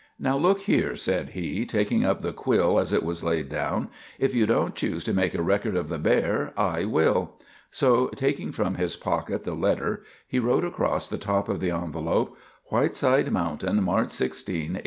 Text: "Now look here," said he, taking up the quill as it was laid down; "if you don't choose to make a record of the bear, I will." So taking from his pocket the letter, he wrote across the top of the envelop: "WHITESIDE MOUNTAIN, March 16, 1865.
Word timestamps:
"Now 0.17 0.35
look 0.35 0.61
here," 0.61 0.95
said 0.95 1.29
he, 1.37 1.63
taking 1.63 2.03
up 2.03 2.23
the 2.23 2.33
quill 2.33 2.79
as 2.79 2.91
it 2.91 3.03
was 3.03 3.23
laid 3.23 3.49
down; 3.49 3.89
"if 4.17 4.33
you 4.33 4.47
don't 4.47 4.73
choose 4.73 5.03
to 5.03 5.13
make 5.13 5.35
a 5.35 5.43
record 5.43 5.75
of 5.75 5.89
the 5.89 5.99
bear, 5.99 6.53
I 6.57 6.85
will." 6.85 7.35
So 7.69 8.07
taking 8.15 8.51
from 8.51 8.77
his 8.77 8.95
pocket 8.95 9.43
the 9.43 9.53
letter, 9.53 10.01
he 10.27 10.39
wrote 10.39 10.65
across 10.65 11.07
the 11.07 11.19
top 11.19 11.47
of 11.49 11.59
the 11.59 11.69
envelop: 11.69 12.35
"WHITESIDE 12.71 13.29
MOUNTAIN, 13.31 13.83
March 13.83 14.09
16, 14.09 14.55
1865. 14.55 14.79